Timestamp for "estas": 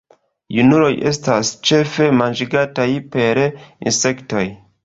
1.11-1.51